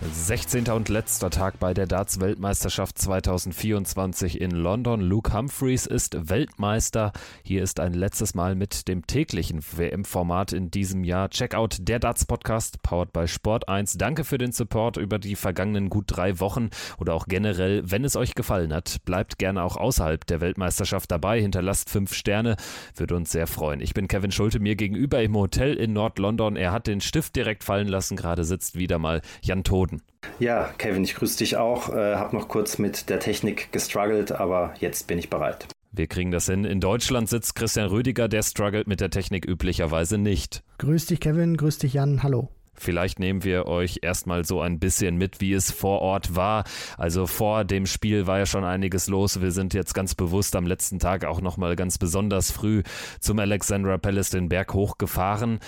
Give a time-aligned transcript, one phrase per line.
[0.00, 0.68] 16.
[0.68, 5.00] und letzter Tag bei der Darts-Weltmeisterschaft 2024 in London.
[5.00, 7.12] Luke Humphreys ist Weltmeister.
[7.42, 11.30] Hier ist ein letztes Mal mit dem täglichen WM-Format in diesem Jahr.
[11.30, 13.98] Checkout der Darts-Podcast, powered by Sport 1.
[13.98, 17.82] Danke für den Support über die vergangenen gut drei Wochen oder auch generell.
[17.90, 21.40] Wenn es euch gefallen hat, bleibt gerne auch außerhalb der Weltmeisterschaft dabei.
[21.40, 22.54] Hinterlasst fünf Sterne,
[22.94, 23.80] würde uns sehr freuen.
[23.80, 26.54] Ich bin Kevin Schulte, mir gegenüber im Hotel in Nord-London.
[26.54, 28.16] Er hat den Stift direkt fallen lassen.
[28.16, 30.02] Gerade sitzt wieder mal Jan Tod Boden.
[30.38, 31.88] Ja, Kevin, ich grüße dich auch.
[31.88, 35.68] Äh, hab noch kurz mit der Technik gestruggelt, aber jetzt bin ich bereit.
[35.90, 36.64] Wir kriegen das hin.
[36.64, 40.62] In Deutschland sitzt Christian Rüdiger, der struggelt mit der Technik üblicherweise nicht.
[40.78, 41.56] Grüß dich, Kevin.
[41.56, 42.22] Grüß dich, Jan.
[42.22, 42.50] Hallo.
[42.74, 46.62] Vielleicht nehmen wir euch erstmal so ein bisschen mit, wie es vor Ort war.
[46.96, 49.40] Also vor dem Spiel war ja schon einiges los.
[49.40, 52.84] Wir sind jetzt ganz bewusst am letzten Tag auch nochmal ganz besonders früh
[53.18, 55.58] zum Alexandra Palace den Berg hochgefahren.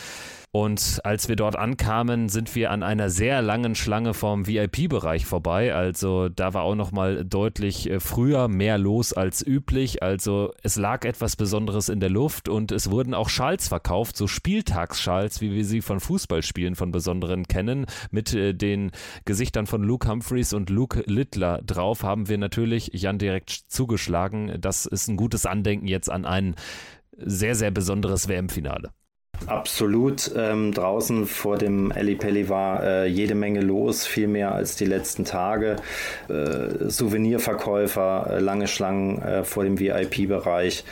[0.52, 5.72] Und als wir dort ankamen, sind wir an einer sehr langen Schlange vom VIP-Bereich vorbei.
[5.72, 10.02] Also da war auch noch mal deutlich äh, früher mehr los als üblich.
[10.02, 14.26] Also es lag etwas Besonderes in der Luft und es wurden auch Schals verkauft, so
[14.26, 18.90] Spieltagsschals, wie wir sie von Fußballspielen von Besonderen kennen, mit äh, den
[19.26, 22.02] Gesichtern von Luke Humphreys und Luke Littler drauf.
[22.02, 24.56] Haben wir natürlich Jan direkt zugeschlagen.
[24.60, 26.56] Das ist ein gutes Andenken jetzt an ein
[27.16, 28.90] sehr, sehr besonderes WM-Finale.
[29.46, 30.30] Absolut.
[30.36, 34.84] Ähm, draußen vor dem Ali Pelli war äh, jede Menge los, viel mehr als die
[34.84, 35.76] letzten Tage.
[36.28, 40.84] Äh, Souvenirverkäufer, äh, lange Schlangen äh, vor dem VIP-Bereich.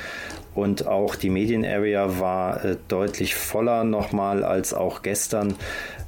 [0.54, 5.54] Und auch die Medienarea war äh, deutlich voller nochmal als auch gestern.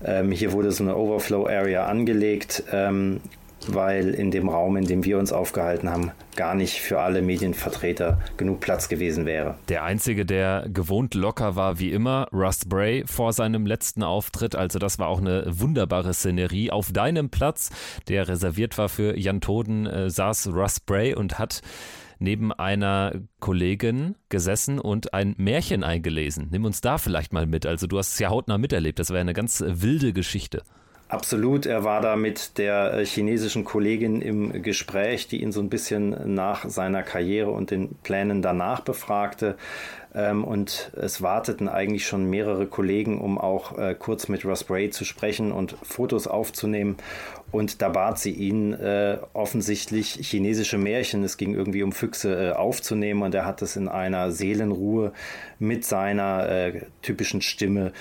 [0.05, 2.65] Ähm, hier wurde so eine Overflow-Area angelegt.
[2.73, 3.21] Ähm,
[3.69, 8.19] weil in dem Raum, in dem wir uns aufgehalten haben, gar nicht für alle Medienvertreter
[8.37, 9.57] genug Platz gewesen wäre.
[9.69, 14.57] Der einzige, der gewohnt locker war wie immer, Russ Bray vor seinem letzten Auftritt.
[14.57, 16.71] Also das war auch eine wunderbare Szenerie.
[16.71, 17.71] Auf deinem Platz,
[18.09, 21.63] der reserviert war für Jan Toden, äh, saß Russ Bray und hat
[22.21, 26.49] neben einer Kollegin gesessen und ein Märchen eingelesen.
[26.51, 27.67] Nimm uns da vielleicht mal mit.
[27.67, 28.99] Also du hast es ja hautnah miterlebt.
[28.99, 30.63] Das wäre eine ganz wilde Geschichte.
[31.11, 35.69] Absolut, er war da mit der äh, chinesischen Kollegin im Gespräch, die ihn so ein
[35.69, 39.57] bisschen nach seiner Karriere und den Plänen danach befragte.
[40.15, 44.91] Ähm, und es warteten eigentlich schon mehrere Kollegen, um auch äh, kurz mit Russ Bray
[44.91, 46.97] zu sprechen und Fotos aufzunehmen.
[47.53, 52.53] Und da bat sie ihn äh, offensichtlich chinesische Märchen, es ging irgendwie um Füchse, äh,
[52.53, 53.23] aufzunehmen.
[53.23, 55.13] Und er hat es in einer Seelenruhe
[55.61, 57.93] mit seiner äh, typischen Stimme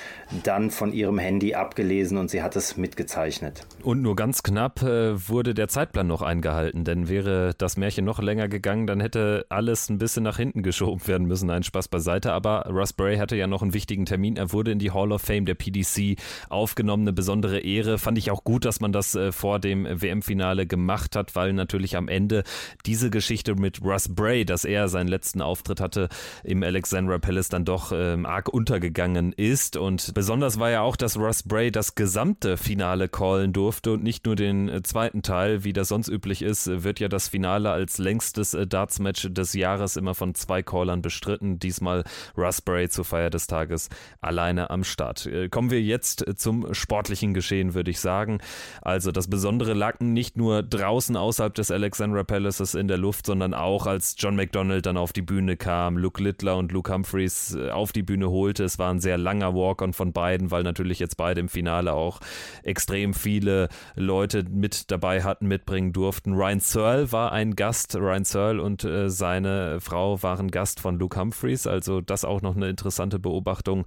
[0.43, 3.65] dann von ihrem Handy abgelesen und sie hat es mitgezeichnet.
[3.83, 8.19] Und nur ganz knapp äh, wurde der Zeitplan noch eingehalten, denn wäre das Märchen noch
[8.19, 11.49] länger gegangen, dann hätte alles ein bisschen nach hinten geschoben werden müssen.
[11.49, 14.37] Ein Spaß beiseite, aber Russ Bray hatte ja noch einen wichtigen Termin.
[14.37, 16.17] Er wurde in die Hall of Fame der PDC
[16.47, 17.97] aufgenommen, eine besondere Ehre.
[17.97, 21.95] Fand ich auch gut, dass man das äh, vor dem WM-Finale gemacht hat, weil natürlich
[21.95, 22.43] am Ende
[22.85, 26.09] diese Geschichte mit Russ Bray, dass er seinen letzten Auftritt hatte
[26.43, 29.77] im Alexandra Palace, dann doch ähm, arg untergegangen ist.
[29.77, 34.25] Und besonders war ja auch, dass Russ Bray das gesamte Finale callen durfte und nicht
[34.25, 37.97] nur den äh, zweiten Teil, wie das sonst üblich ist, wird ja das Finale als
[37.97, 41.59] längstes äh, Darts-Match des Jahres immer von zwei Callern bestritten.
[41.59, 42.03] Diesmal
[42.37, 43.89] Russ Bray zur Feier des Tages
[44.19, 45.25] alleine am Start.
[45.25, 48.39] Äh, kommen wir jetzt zum sportlichen Geschehen, würde ich sagen.
[48.81, 53.53] Also das Besondere lag nicht nur draußen außerhalb des Alexandra Palaces in der Luft, sondern
[53.53, 57.69] auch als John McDonald dann auf die Bühne kam, Luke Littler und Luke Humphreys äh,
[57.69, 58.63] auf die Bühne holte.
[58.63, 62.19] Es war ein sehr langer Walk-on von beiden, weil natürlich jetzt beide im Finale auch
[62.63, 66.33] extrem viele Leute mit dabei hatten, mitbringen durften.
[66.33, 67.95] Ryan Searle war ein Gast.
[67.95, 71.67] Ryan Searle und äh, seine Frau waren Gast von Luke Humphreys.
[71.67, 73.85] Also das auch noch eine interessante Beobachtung.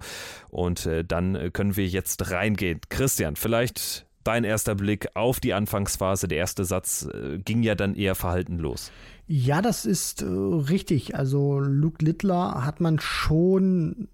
[0.49, 2.79] Und äh, dann können wir jetzt reingehen.
[2.89, 7.95] Christian, vielleicht dein erster Blick auf die Anfangsphase, der erste Satz äh, ging ja dann
[7.95, 8.91] eher verhalten los.
[9.27, 11.15] Ja, das ist äh, richtig.
[11.15, 14.07] Also Luke Littler hat man schon,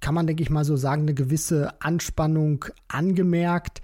[0.00, 3.82] kann man denke ich mal so sagen, eine gewisse Anspannung angemerkt.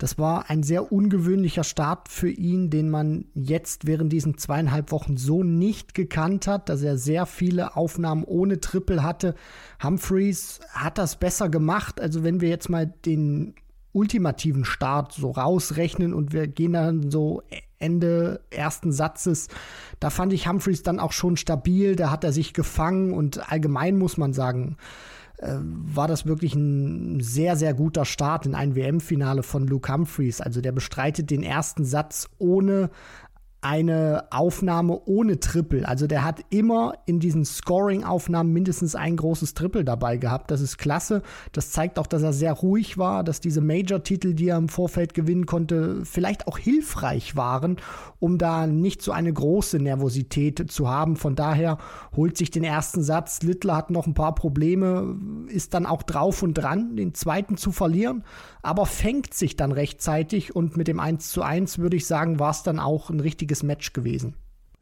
[0.00, 5.18] Das war ein sehr ungewöhnlicher Start für ihn, den man jetzt während diesen zweieinhalb Wochen
[5.18, 9.34] so nicht gekannt hat, dass er sehr viele Aufnahmen ohne Triple hatte.
[9.82, 12.00] Humphreys hat das besser gemacht.
[12.00, 13.54] Also wenn wir jetzt mal den
[13.92, 17.42] ultimativen Start so rausrechnen und wir gehen dann so
[17.78, 19.48] Ende ersten Satzes.
[19.98, 23.98] Da fand ich Humphreys dann auch schon stabil, da hat er sich gefangen und allgemein
[23.98, 24.76] muss man sagen,
[25.38, 30.40] äh, war das wirklich ein sehr, sehr guter Start in ein WM-Finale von Luke Humphreys.
[30.40, 32.90] Also der bestreitet den ersten Satz ohne
[33.62, 35.86] eine Aufnahme ohne Triple.
[35.86, 40.50] Also der hat immer in diesen Scoring-Aufnahmen mindestens ein großes Triple dabei gehabt.
[40.50, 41.22] Das ist klasse.
[41.52, 45.12] Das zeigt auch, dass er sehr ruhig war, dass diese Major-Titel, die er im Vorfeld
[45.12, 47.76] gewinnen konnte, vielleicht auch hilfreich waren,
[48.18, 51.16] um da nicht so eine große Nervosität zu haben.
[51.16, 51.76] Von daher
[52.16, 53.42] holt sich den ersten Satz.
[53.42, 55.16] Littler hat noch ein paar Probleme,
[55.48, 58.24] ist dann auch drauf und dran, den zweiten zu verlieren,
[58.62, 62.50] aber fängt sich dann rechtzeitig und mit dem 1 zu 1 würde ich sagen, war
[62.50, 64.36] es dann auch ein richtiges Match gewesen.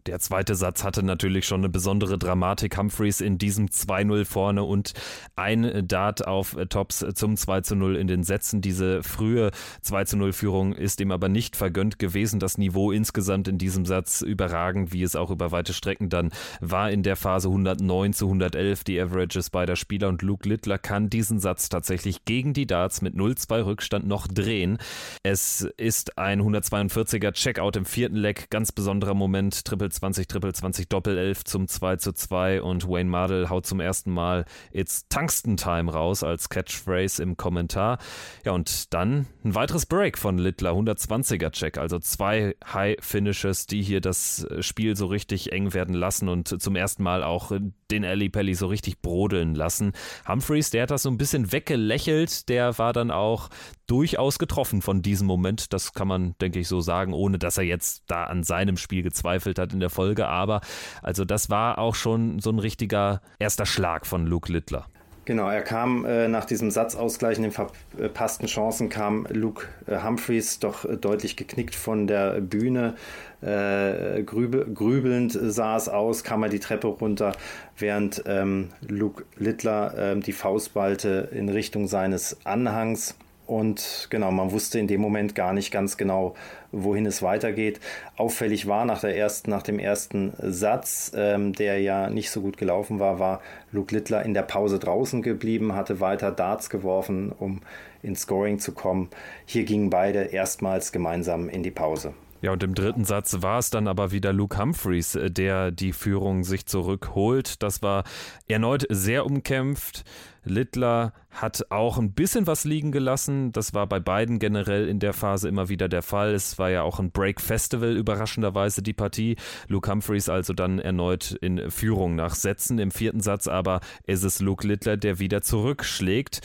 [0.09, 2.79] Der zweite Satz hatte natürlich schon eine besondere Dramatik.
[2.79, 4.95] Humphreys in diesem 2-0 vorne und
[5.37, 8.63] ein Dart auf Tops zum 2-0 in den Sätzen.
[8.63, 9.51] Diese frühe
[9.85, 12.41] 2-0-Führung ist ihm aber nicht vergönnt gewesen.
[12.41, 16.31] Das Niveau insgesamt in diesem Satz überragend, wie es auch über weite Strecken dann
[16.63, 21.11] war in der Phase 109 zu 111 die Averages beider Spieler und Luke Littler kann
[21.11, 24.79] diesen Satz tatsächlich gegen die Darts mit 0-2 Rückstand noch drehen.
[25.23, 30.89] Es ist ein 142er Checkout im vierten Leg, ganz besonderer Moment, Triple 20, Triple 20,
[30.89, 35.57] Doppel 11 zum 2 zu 2 und Wayne Mardell haut zum ersten Mal It's Tungsten
[35.57, 37.99] Time raus als Catchphrase im Kommentar.
[38.45, 43.83] Ja, und dann ein weiteres Break von Littler, 120er Check, also zwei High Finishes, die
[43.83, 47.51] hier das Spiel so richtig eng werden lassen und zum ersten Mal auch
[47.91, 49.93] den Ali Pelli so richtig brodeln lassen.
[50.27, 53.49] Humphreys, der hat das so ein bisschen weggelächelt, der war dann auch
[53.87, 55.73] durchaus getroffen von diesem Moment.
[55.73, 59.03] Das kann man, denke ich, so sagen, ohne dass er jetzt da an seinem Spiel
[59.03, 60.29] gezweifelt hat in der Folge.
[60.29, 60.61] Aber
[61.03, 64.87] also das war auch schon so ein richtiger erster Schlag von Luke Littler.
[65.29, 70.59] Genau, er kam äh, nach diesem Satzausgleich in den verpassten Chancen, kam Luke äh, Humphreys
[70.59, 72.95] doch äh, deutlich geknickt von der Bühne.
[73.43, 77.33] Äh, grübe, grübelnd sah es aus, kam er die Treppe runter,
[77.77, 83.15] während ähm, Luke Littler ähm, die Faust ballte in Richtung seines Anhangs
[83.49, 86.35] und genau, man wusste in dem Moment gar nicht ganz genau,
[86.71, 87.81] wohin es weitergeht.
[88.17, 92.59] Auffällig war nach, der ersten, nach dem ersten Satz, ähm, der ja nicht so gut
[92.59, 93.41] gelaufen war, war
[93.73, 97.63] Luke Littler in der Pause draußen geblieben, hatte weiter Darts geworfen, um
[98.03, 99.09] ins Scoring zu kommen.
[99.47, 102.13] Hier gingen beide erstmals gemeinsam in die Pause.
[102.41, 105.93] Ja, und im dritten Satz war es dann aber wieder Luke Humphreys, äh, der die
[105.93, 107.63] Führung sich zurückholt.
[107.63, 108.05] Das war
[108.47, 110.05] erneut sehr umkämpft.
[110.45, 113.53] Littler hat auch ein bisschen was liegen gelassen.
[113.53, 116.33] Das war bei beiden generell in der Phase immer wieder der Fall.
[116.33, 119.37] Es war ja auch ein Break Festival, überraschenderweise die Partie.
[119.67, 122.79] Luke Humphreys also dann erneut in Führung nach Sätzen.
[122.79, 126.41] Im vierten Satz aber ist es Luke Littler, der wieder zurückschlägt.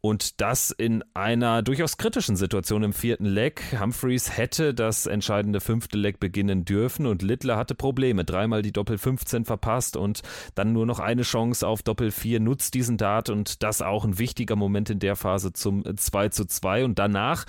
[0.00, 3.62] Und das in einer durchaus kritischen Situation im vierten Leg.
[3.80, 8.24] Humphreys hätte das entscheidende fünfte Leg beginnen dürfen und Littler hatte Probleme.
[8.24, 10.22] Dreimal die Doppel 15 verpasst und
[10.54, 14.18] dann nur noch eine Chance auf Doppel 4 nutzt diesen Dart und das auch ein
[14.18, 16.84] wichtiger Moment in der Phase zum 2 zu 2.
[16.84, 17.44] Und danach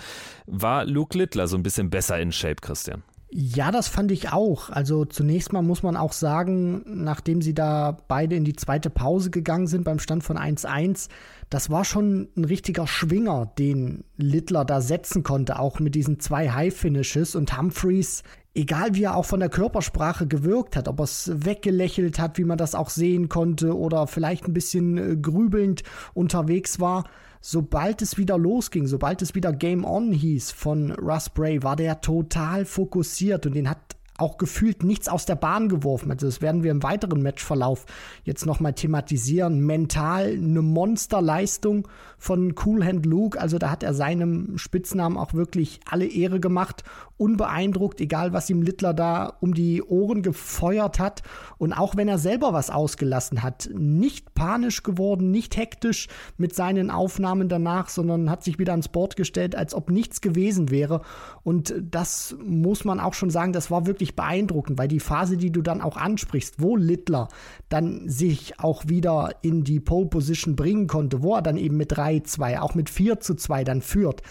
[0.48, 3.04] war Luke Littler so ein bisschen besser in Shape, Christian.
[3.32, 4.72] Ja, das fand ich auch.
[4.72, 9.30] Also zunächst mal muss man auch sagen, nachdem sie da beide in die zweite Pause
[9.30, 11.10] gegangen sind beim Stand von 1-1,
[11.52, 16.50] das war schon ein richtiger Schwinger, den Littler da setzen konnte, auch mit diesen zwei
[16.50, 18.24] High-Finishes und Humphreys,
[18.56, 22.46] egal wie er auch von der Körpersprache gewirkt hat, ob er es weggelächelt hat, wie
[22.46, 25.84] man das auch sehen konnte oder vielleicht ein bisschen äh, grübelnd
[26.16, 27.04] unterwegs war,
[27.42, 32.02] sobald es wieder losging, sobald es wieder Game On hieß von Russ Bray, war der
[32.02, 33.80] total fokussiert und den hat
[34.20, 36.12] auch gefühlt nichts aus der Bahn geworfen.
[36.12, 37.86] Also das werden wir im weiteren Matchverlauf
[38.24, 39.66] jetzt nochmal thematisieren.
[39.66, 43.40] Mental eine Monsterleistung von Cool Hand Luke.
[43.40, 46.84] Also da hat er seinem Spitznamen auch wirklich alle Ehre gemacht.
[47.20, 51.22] Unbeeindruckt, egal was ihm Littler da um die Ohren gefeuert hat.
[51.58, 56.08] Und auch wenn er selber was ausgelassen hat, nicht panisch geworden, nicht hektisch
[56.38, 60.72] mit seinen Aufnahmen danach, sondern hat sich wieder ans Board gestellt, als ob nichts gewesen
[60.72, 61.02] wäre.
[61.44, 65.52] Und das muss man auch schon sagen, das war wirklich beeindruckend, weil die Phase, die
[65.52, 67.28] du dann auch ansprichst, wo Littler
[67.68, 71.92] dann sich auch wieder in die Pole Position bringen konnte, wo er dann eben mit
[71.94, 74.22] 3-2, auch mit 4 zu 2 dann führt,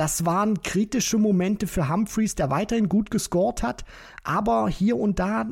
[0.00, 3.84] das waren kritische Momente für Humphreys, der weiterhin gut gescored hat,
[4.24, 5.44] aber hier und da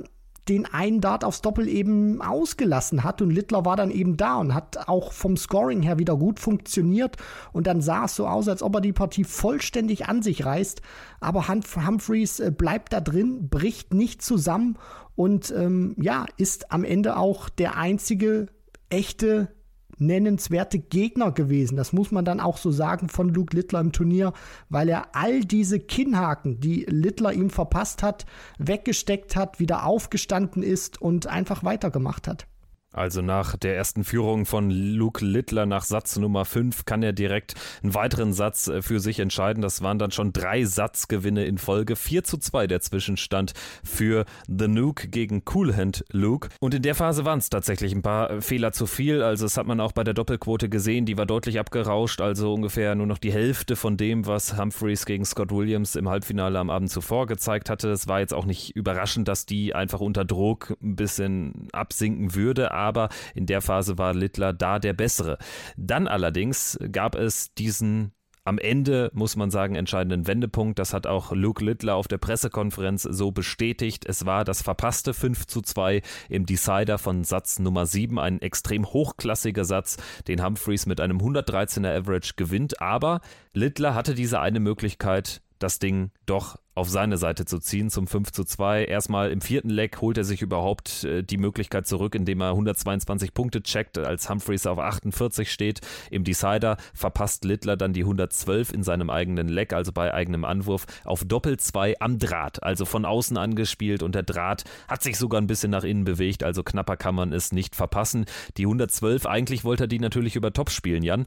[0.48, 4.54] den einen Dart aufs Doppel eben ausgelassen hat und Littler war dann eben da und
[4.54, 7.18] hat auch vom Scoring her wieder gut funktioniert
[7.52, 10.80] und dann sah es so aus, als ob er die Partie vollständig an sich reißt,
[11.20, 14.78] aber Humphreys äh, bleibt da drin, bricht nicht zusammen
[15.14, 18.46] und ähm, ja, ist am Ende auch der einzige
[18.88, 19.57] echte
[20.00, 21.76] nennenswerte Gegner gewesen.
[21.76, 24.32] Das muss man dann auch so sagen von Luke Littler im Turnier,
[24.68, 28.26] weil er all diese Kinnhaken, die Littler ihm verpasst hat,
[28.58, 32.47] weggesteckt hat, wieder aufgestanden ist und einfach weitergemacht hat.
[32.92, 37.54] Also nach der ersten Führung von Luke Littler nach Satz Nummer 5 kann er direkt
[37.82, 39.60] einen weiteren Satz äh, für sich entscheiden.
[39.60, 41.96] Das waren dann schon drei Satzgewinne in Folge.
[41.96, 43.52] 4 zu 2 der Zwischenstand
[43.84, 46.48] für The Nuke gegen Coolhand Luke.
[46.60, 49.22] Und in der Phase waren es tatsächlich ein paar äh, Fehler zu viel.
[49.22, 51.04] Also das hat man auch bei der Doppelquote gesehen.
[51.04, 52.22] Die war deutlich abgerauscht.
[52.22, 56.58] Also ungefähr nur noch die Hälfte von dem, was Humphreys gegen Scott Williams im Halbfinale
[56.58, 57.90] am Abend zuvor gezeigt hatte.
[57.90, 62.77] Es war jetzt auch nicht überraschend, dass die einfach unter Druck ein bisschen absinken würde
[62.78, 65.38] aber in der Phase war Littler da der Bessere.
[65.76, 68.12] Dann allerdings gab es diesen
[68.48, 70.78] am Ende, muss man sagen, entscheidenden Wendepunkt.
[70.78, 74.06] Das hat auch Luke Littler auf der Pressekonferenz so bestätigt.
[74.08, 78.18] Es war das verpasste 5 zu 2 im Decider von Satz Nummer 7.
[78.18, 82.80] Ein extrem hochklassiger Satz, den Humphreys mit einem 113er Average gewinnt.
[82.80, 83.20] Aber
[83.52, 88.30] Littler hatte diese eine Möglichkeit, das Ding doch auf seine Seite zu ziehen zum 5
[88.30, 88.84] zu 2.
[88.84, 93.34] Erstmal im vierten Leck holt er sich überhaupt äh, die Möglichkeit zurück, indem er 122
[93.34, 95.80] Punkte checkt, als Humphreys auf 48 steht.
[96.10, 100.86] Im Decider verpasst Littler dann die 112 in seinem eigenen Leck, also bei eigenem Anwurf,
[101.04, 105.40] auf Doppel 2 am Draht, also von außen angespielt und der Draht hat sich sogar
[105.40, 108.24] ein bisschen nach innen bewegt, also knapper kann man es nicht verpassen.
[108.56, 111.26] Die 112, eigentlich wollte er die natürlich über Top spielen, Jan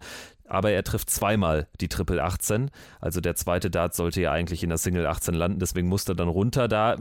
[0.51, 2.72] aber er trifft zweimal die Triple 18.
[3.00, 6.15] Also der zweite Dart sollte ja eigentlich in der Single 18 landen, deswegen musste er
[6.15, 6.67] dann runter.
[6.67, 6.98] Da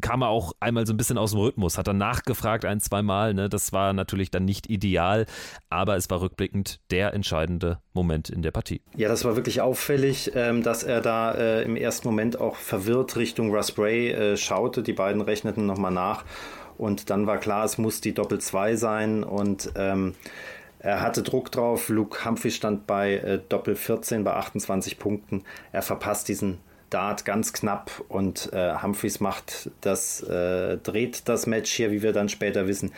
[0.00, 3.02] kam er auch einmal so ein bisschen aus dem Rhythmus, hat dann nachgefragt ein, zwei
[3.02, 3.34] Mal.
[3.34, 3.48] Ne?
[3.48, 5.26] Das war natürlich dann nicht ideal,
[5.70, 8.82] aber es war rückblickend der entscheidende Moment in der Partie.
[8.96, 13.16] Ja, das war wirklich auffällig, ähm, dass er da äh, im ersten Moment auch verwirrt
[13.16, 14.82] Richtung Russ Bray äh, schaute.
[14.82, 16.24] Die beiden rechneten nochmal nach
[16.78, 20.14] und dann war klar, es muss die Doppel 2 sein und ähm,
[20.78, 21.88] er hatte Druck drauf.
[21.88, 25.44] Luke Humphrey stand bei äh, Doppel 14 bei 28 Punkten.
[25.72, 26.58] Er verpasst diesen
[26.90, 32.12] Dart ganz knapp und äh, Humphreys macht das, äh, dreht das Match hier, wie wir
[32.12, 32.92] dann später wissen.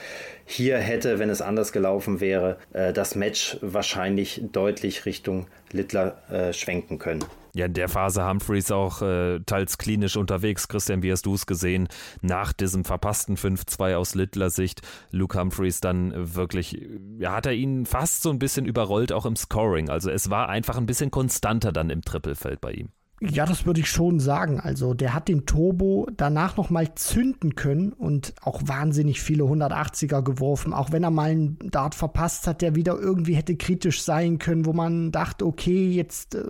[0.45, 6.53] Hier hätte, wenn es anders gelaufen wäre, äh, das Match wahrscheinlich deutlich Richtung Littler äh,
[6.53, 7.25] schwenken können.
[7.54, 10.69] Ja, in der Phase Humphreys auch äh, teils klinisch unterwegs.
[10.69, 11.88] Christian, wie hast du es gesehen?
[12.23, 16.80] Nach diesem verpassten 5-2 aus Littler Sicht, Luke Humphreys dann wirklich,
[17.19, 19.88] ja, hat er ihn fast so ein bisschen überrollt, auch im Scoring.
[19.90, 22.90] Also es war einfach ein bisschen konstanter dann im Trippelfeld bei ihm.
[23.23, 24.61] Ja, das würde ich schon sagen.
[24.61, 30.73] Also der hat den Turbo danach nochmal zünden können und auch wahnsinnig viele 180er geworfen.
[30.73, 34.65] Auch wenn er mal einen Dart verpasst hat, der wieder irgendwie hätte kritisch sein können,
[34.65, 36.45] wo man dachte, okay, jetzt äh,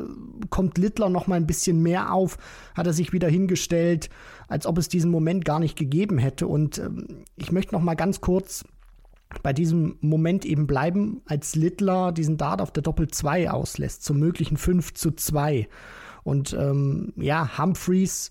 [0.51, 2.39] kommt Littler nochmal ein bisschen mehr auf,
[2.77, 4.09] hat er sich wieder hingestellt,
[4.47, 6.47] als ob es diesen Moment gar nicht gegeben hätte.
[6.47, 8.65] Und ähm, ich möchte nochmal ganz kurz
[9.43, 14.21] bei diesem Moment eben bleiben, als Littler diesen Dart auf der Doppel 2 auslässt, zum
[14.21, 15.69] möglichen 5 zu 2.
[16.23, 18.31] Und ähm, ja, Humphreys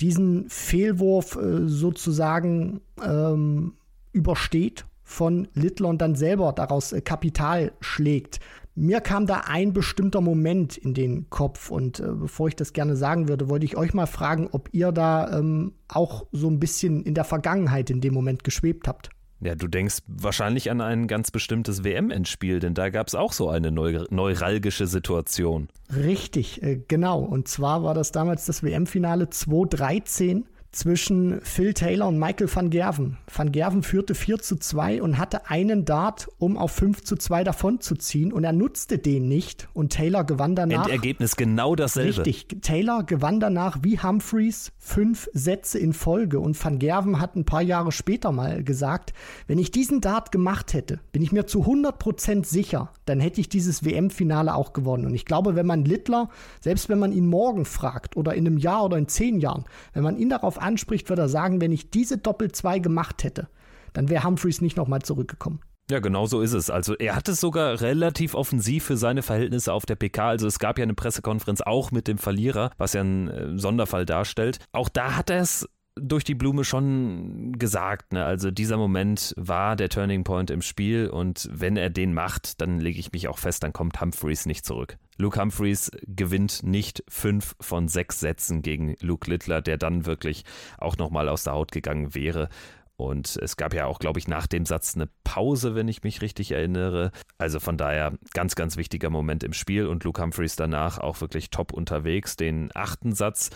[0.00, 3.74] diesen Fehlwurf äh, sozusagen ähm,
[4.12, 8.40] übersteht von Littler und dann selber daraus äh, Kapital schlägt.
[8.74, 12.94] Mir kam da ein bestimmter Moment in den Kopf und äh, bevor ich das gerne
[12.94, 17.02] sagen würde, wollte ich euch mal fragen, ob ihr da ähm, auch so ein bisschen
[17.02, 19.10] in der Vergangenheit in dem Moment geschwebt habt.
[19.40, 23.48] Ja, du denkst wahrscheinlich an ein ganz bestimmtes WM-Endspiel, denn da gab es auch so
[23.48, 25.68] eine neu neuralgische Situation.
[25.94, 27.20] Richtig, äh, genau.
[27.20, 33.16] Und zwar war das damals das WM-Finale 2013 zwischen Phil Taylor und Michael van Gerven.
[33.32, 37.44] Van Gerven führte 4 zu 2 und hatte einen Dart, um auf 5 zu 2
[37.44, 40.84] davon zu ziehen und er nutzte den nicht und Taylor gewann danach.
[40.84, 42.26] Endergebnis genau dasselbe.
[42.26, 47.44] Richtig, Taylor gewann danach wie Humphreys fünf Sätze in Folge und Van Gerven hat ein
[47.44, 49.12] paar Jahre später mal gesagt,
[49.46, 53.48] wenn ich diesen Dart gemacht hätte, bin ich mir zu 100% sicher, dann hätte ich
[53.48, 55.06] dieses WM-Finale auch gewonnen.
[55.06, 56.28] Und ich glaube, wenn man Littler,
[56.60, 60.02] selbst wenn man ihn morgen fragt oder in einem Jahr oder in zehn Jahren, wenn
[60.02, 63.48] man ihn darauf anspricht, wird er sagen, wenn ich diese Doppel-2 gemacht hätte,
[63.92, 65.60] dann wäre Humphreys nicht nochmal zurückgekommen.
[65.90, 66.68] Ja, genau so ist es.
[66.68, 70.28] Also er hat es sogar relativ offensiv für seine Verhältnisse auf der PK.
[70.28, 74.04] Also es gab ja eine Pressekonferenz auch mit dem Verlierer, was ja ein äh, Sonderfall
[74.04, 74.58] darstellt.
[74.72, 75.66] Auch da hat er es
[76.00, 78.12] durch die Blume schon gesagt.
[78.12, 78.24] Ne?
[78.24, 82.80] Also dieser Moment war der Turning Point im Spiel und wenn er den macht, dann
[82.80, 84.98] lege ich mich auch fest, dann kommt Humphreys nicht zurück.
[85.18, 90.44] Luke Humphreys gewinnt nicht fünf von sechs Sätzen gegen Luke Littler, der dann wirklich
[90.78, 92.48] auch nochmal aus der Haut gegangen wäre.
[92.96, 96.20] Und es gab ja auch, glaube ich, nach dem Satz eine Pause, wenn ich mich
[96.20, 97.12] richtig erinnere.
[97.36, 101.50] Also von daher ganz, ganz wichtiger Moment im Spiel und Luke Humphreys danach auch wirklich
[101.50, 102.36] top unterwegs.
[102.36, 103.50] Den achten Satz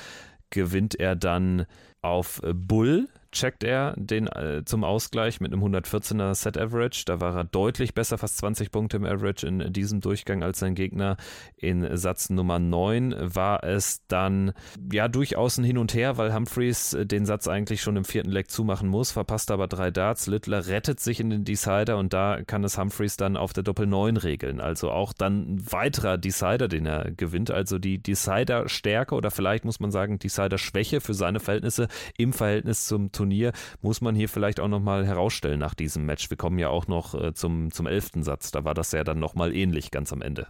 [0.50, 1.66] gewinnt er dann
[2.02, 7.04] Auf Bull checkt er den äh, zum Ausgleich mit einem 114er Set Average.
[7.06, 10.74] Da war er deutlich besser, fast 20 Punkte im Average in diesem Durchgang als sein
[10.74, 11.16] Gegner.
[11.56, 14.52] In Satz Nummer 9 war es dann
[14.92, 18.30] ja durchaus ein Hin und Her, weil Humphreys äh, den Satz eigentlich schon im vierten
[18.30, 20.26] Leg zumachen muss, verpasst aber drei Darts.
[20.26, 23.86] Littler rettet sich in den Decider und da kann es Humphreys dann auf der Doppel
[23.86, 24.60] 9 regeln.
[24.60, 27.50] Also auch dann ein weiterer Decider, den er gewinnt.
[27.50, 33.10] Also die Decider-Stärke oder vielleicht muss man sagen Decider-Schwäche für seine Verhältnisse im Verhältnis zum
[33.10, 33.52] Turnier Turnier
[33.82, 36.28] muss man hier vielleicht auch nochmal herausstellen nach diesem Match.
[36.28, 38.50] Wir kommen ja auch noch äh, zum, zum elften Satz.
[38.50, 40.48] Da war das ja dann nochmal ähnlich ganz am Ende.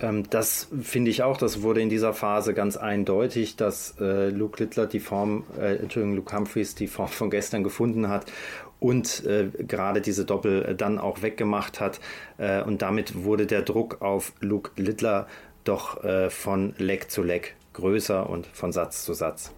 [0.00, 4.62] Ähm, das finde ich auch, das wurde in dieser Phase ganz eindeutig, dass äh, Luke
[4.62, 8.32] Littler die Form, äh, Entschuldigung, Luke Humphreys die Form von gestern gefunden hat
[8.80, 12.00] und äh, gerade diese Doppel äh, dann auch weggemacht hat.
[12.38, 15.26] Äh, und damit wurde der Druck auf Luke Littler
[15.64, 19.50] doch von Leck zu Leck größer und von Satz zu Satz.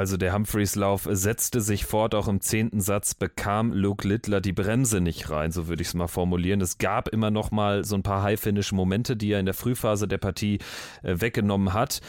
[0.00, 5.02] Also der Humphreys-Lauf setzte sich fort, auch im zehnten Satz bekam Luke Littler die Bremse
[5.02, 6.62] nicht rein, so würde ich es mal formulieren.
[6.62, 10.16] Es gab immer noch mal so ein paar High-Finish-Momente, die er in der Frühphase der
[10.16, 10.56] Partie
[11.02, 12.00] äh, weggenommen hat.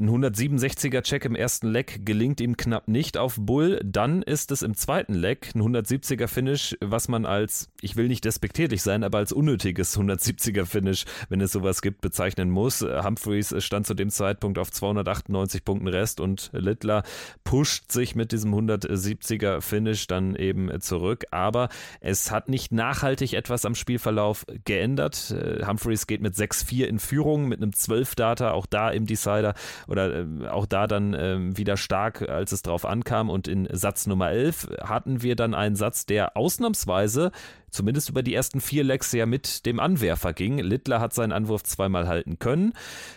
[0.00, 3.78] Ein 167er Check im ersten Leck gelingt ihm knapp nicht auf Bull.
[3.84, 8.24] Dann ist es im zweiten Leck ein 170er Finish, was man als, ich will nicht
[8.24, 12.80] despektierlich sein, aber als unnötiges 170er Finish, wenn es sowas gibt, bezeichnen muss.
[12.80, 17.02] Humphreys stand zu dem Zeitpunkt auf 298 Punkten Rest und Littler
[17.44, 21.26] pusht sich mit diesem 170er Finish dann eben zurück.
[21.32, 21.68] Aber
[22.00, 25.34] es hat nicht nachhaltig etwas am Spielverlauf geändert.
[25.66, 29.52] Humphreys geht mit 6-4 in Führung, mit einem 12-Data, auch da im Decider
[29.86, 33.30] oder äh, auch da dann äh, wieder stark, als es drauf ankam.
[33.30, 37.32] Und in Satz Nummer 11 hatten wir dann einen Satz, der ausnahmsweise
[37.72, 40.58] zumindest über die ersten vier Lecks ja mit dem Anwerfer ging.
[40.58, 42.72] Littler hat seinen Anwurf zweimal halten können,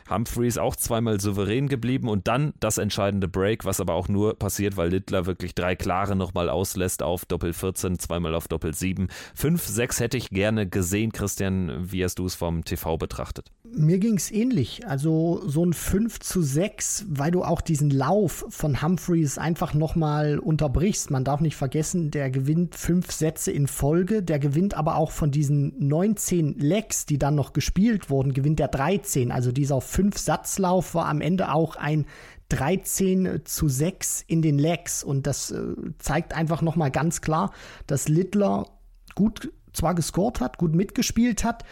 [0.10, 4.78] Humphreys auch zweimal souverän geblieben und dann das entscheidende Break, was aber auch nur passiert,
[4.78, 9.10] weil Littler wirklich drei klare nochmal auslässt auf Doppel 14, zweimal auf Doppel 7.
[9.36, 11.92] 5, 6 hätte ich gerne gesehen, Christian.
[11.92, 13.52] Wie hast du es vom TV betrachtet?
[13.64, 14.88] Mir ging es ähnlich.
[14.88, 20.40] Also so ein 5 zu 6, weil du auch diesen Lauf von Humphreys einfach nochmal
[20.40, 21.12] unterbrichst.
[21.12, 25.32] Man darf nicht vergessen, der gewinnt fünf Sätze in Folge, der gewinnt aber auch von
[25.32, 29.32] diesen 19 Legs, die dann noch gespielt wurden, gewinnt er 13.
[29.32, 32.06] Also dieser Fünf-Satzlauf war am Ende auch ein
[32.50, 35.04] 13 zu 6 in den Legs.
[35.04, 37.53] Und das äh, zeigt einfach nochmal ganz klar,
[37.88, 38.68] dass Littler
[39.16, 41.64] gut zwar gescored hat, gut mitgespielt hat,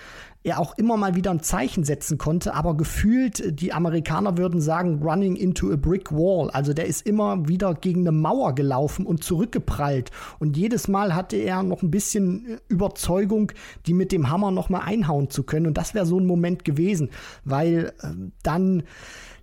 [0.43, 5.01] er auch immer mal wieder ein Zeichen setzen konnte, aber gefühlt, die Amerikaner würden sagen,
[5.01, 6.49] running into a brick wall.
[6.51, 10.11] Also der ist immer wieder gegen eine Mauer gelaufen und zurückgeprallt.
[10.39, 13.53] Und jedes Mal hatte er noch ein bisschen Überzeugung,
[13.85, 15.67] die mit dem Hammer noch mal einhauen zu können.
[15.67, 17.09] Und das wäre so ein Moment gewesen,
[17.45, 18.07] weil äh,
[18.43, 18.83] dann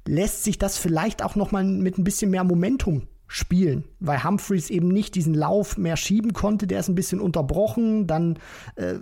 [0.07, 4.71] lässt sich das vielleicht auch noch mal mit ein bisschen mehr Momentum spielen, weil Humphreys
[4.71, 8.41] eben nicht diesen Lauf mehr schieben konnte, der ist ein bisschen unterbrochen, dann
[8.75, 8.95] äh,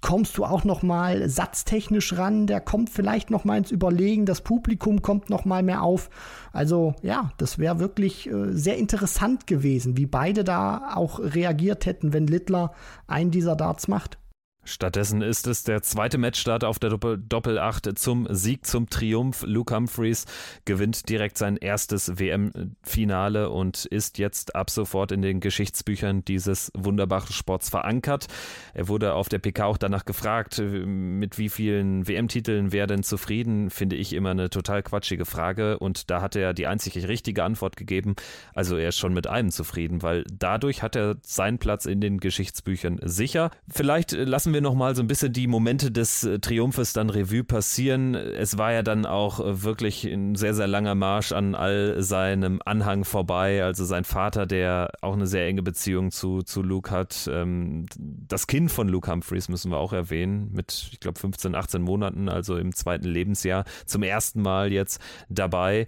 [0.00, 4.40] kommst du auch noch mal satztechnisch ran, der kommt vielleicht noch mal ins Überlegen, das
[4.40, 6.10] Publikum kommt noch mal mehr auf.
[6.52, 12.12] Also ja, das wäre wirklich äh, sehr interessant gewesen, wie beide da auch reagiert hätten,
[12.12, 12.72] wenn Littler
[13.06, 14.18] einen dieser Darts macht.
[14.66, 19.44] Stattdessen ist es der zweite Matchstart auf der Doppel Doppelacht zum Sieg, zum Triumph.
[19.46, 20.24] Luke Humphreys
[20.64, 27.32] gewinnt direkt sein erstes WM-Finale und ist jetzt ab sofort in den Geschichtsbüchern dieses wunderbaren
[27.32, 28.26] Sports verankert.
[28.74, 33.70] Er wurde auf der PK auch danach gefragt, mit wie vielen WM-Titeln wäre denn zufrieden?
[33.70, 37.76] Finde ich immer eine total quatschige Frage und da hat er die einzig richtige Antwort
[37.76, 38.16] gegeben.
[38.52, 42.18] Also er ist schon mit einem zufrieden, weil dadurch hat er seinen Platz in den
[42.18, 43.52] Geschichtsbüchern sicher.
[43.68, 47.44] Vielleicht lassen wir wir nochmal so ein bisschen die Momente des äh, Triumphes dann Revue
[47.44, 48.14] passieren.
[48.14, 52.62] Es war ja dann auch äh, wirklich ein sehr, sehr langer Marsch an all seinem
[52.64, 53.62] Anhang vorbei.
[53.62, 57.28] Also sein Vater, der auch eine sehr enge Beziehung zu, zu Luke hat.
[57.30, 61.82] Ähm, das Kind von Luke Humphreys müssen wir auch erwähnen, mit, ich glaube, 15, 18
[61.82, 65.86] Monaten, also im zweiten Lebensjahr, zum ersten Mal jetzt dabei.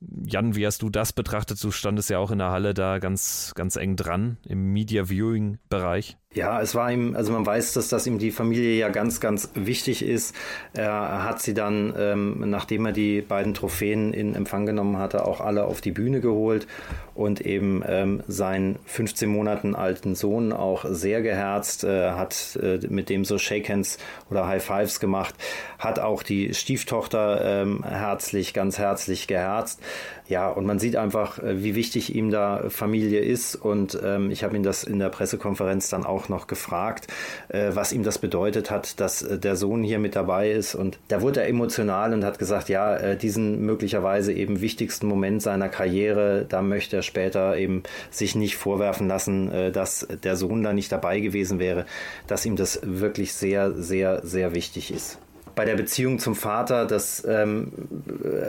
[0.00, 1.62] Jan, wie hast du das betrachtet?
[1.62, 5.58] Du standest ja auch in der Halle da ganz, ganz eng dran im Media Viewing
[5.68, 6.16] Bereich.
[6.36, 9.48] Ja, es war ihm, also man weiß, dass das ihm die Familie ja ganz, ganz
[9.54, 10.34] wichtig ist.
[10.74, 15.40] Er hat sie dann, ähm, nachdem er die beiden Trophäen in Empfang genommen hatte, auch
[15.40, 16.66] alle auf die Bühne geholt
[17.14, 23.08] und eben ähm, seinen 15 Monaten alten Sohn auch sehr geherzt, äh, hat äh, mit
[23.08, 23.96] dem so Shake Hands
[24.30, 25.34] oder High Fives gemacht,
[25.78, 29.80] hat auch die Stieftochter ähm, herzlich, ganz herzlich geherzt.
[30.28, 34.42] Ja, und man sieht einfach, äh, wie wichtig ihm da Familie ist und ähm, ich
[34.42, 37.06] habe ihn das in der Pressekonferenz dann auch noch gefragt,
[37.48, 40.74] äh, was ihm das bedeutet hat, dass äh, der Sohn hier mit dabei ist.
[40.74, 45.42] Und da wurde er emotional und hat gesagt, ja, äh, diesen möglicherweise eben wichtigsten Moment
[45.42, 50.64] seiner Karriere, da möchte er später eben sich nicht vorwerfen lassen, äh, dass der Sohn
[50.64, 51.86] da nicht dabei gewesen wäre,
[52.26, 55.18] dass ihm das wirklich sehr, sehr, sehr wichtig ist
[55.56, 57.72] bei der Beziehung zum Vater, das ähm,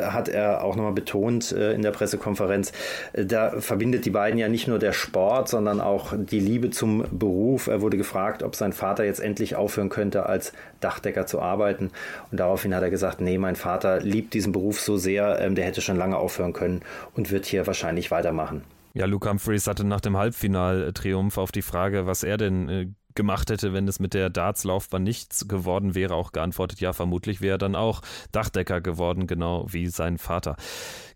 [0.01, 2.73] hat er auch nochmal betont äh, in der Pressekonferenz,
[3.13, 7.05] äh, da verbindet die beiden ja nicht nur der Sport, sondern auch die Liebe zum
[7.09, 7.67] Beruf.
[7.67, 11.91] Er wurde gefragt, ob sein Vater jetzt endlich aufhören könnte, als Dachdecker zu arbeiten.
[12.29, 15.63] Und daraufhin hat er gesagt, nee, mein Vater liebt diesen Beruf so sehr, ähm, der
[15.63, 16.81] hätte schon lange aufhören können
[17.15, 18.63] und wird hier wahrscheinlich weitermachen.
[18.93, 23.49] Ja, Luke Humphreys hatte nach dem Halbfinaltriumph auf die Frage, was er denn äh, gemacht
[23.49, 27.57] hätte, wenn es mit der Darts-Laufbahn nichts geworden wäre, auch geantwortet, ja, vermutlich wäre er
[27.57, 28.01] dann auch
[28.31, 30.55] Dachdecker geworden, genau wie sein Vater.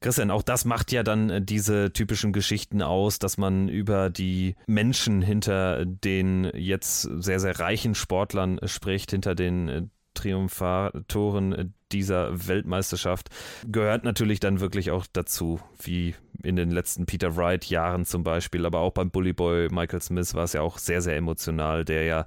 [0.02, 4.56] Christian, auch das macht ja dann äh, diese typischen Geschichten aus, dass man über die
[4.68, 9.84] Menschen hinter den jetzt sehr, sehr reichen Sportlern spricht, hinter den äh,
[10.14, 13.30] Triumphatoren äh, dieser Weltmeisterschaft
[13.70, 18.66] gehört natürlich dann wirklich auch dazu, wie in den letzten Peter Wright Jahren zum Beispiel,
[18.66, 22.04] aber auch beim Bully Boy Michael Smith war es ja auch sehr, sehr emotional, der
[22.06, 22.26] ja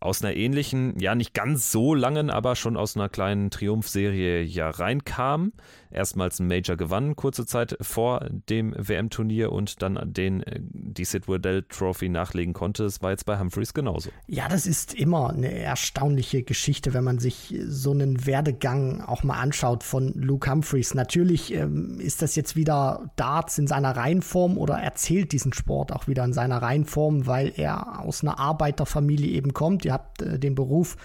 [0.00, 4.70] aus einer ähnlichen, ja nicht ganz so langen, aber schon aus einer kleinen Triumphserie ja
[4.70, 5.52] reinkam.
[5.96, 11.26] Erstmals ein Major gewann, kurze Zeit vor dem WM-Turnier und dann den, äh, die Sid
[11.26, 12.84] Waddell Trophy nachlegen konnte.
[12.84, 14.10] Es war jetzt bei Humphreys genauso.
[14.26, 19.40] Ja, das ist immer eine erstaunliche Geschichte, wenn man sich so einen Werdegang auch mal
[19.40, 20.92] anschaut von Luke Humphreys.
[20.92, 26.08] Natürlich ähm, ist das jetzt wieder Darts in seiner Reihenform oder erzählt diesen Sport auch
[26.08, 29.86] wieder in seiner Reihenform, weil er aus einer Arbeiterfamilie eben kommt.
[29.86, 30.96] Ihr habt äh, den Beruf